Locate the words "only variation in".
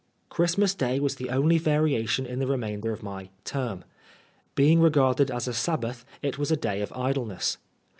1.29-2.39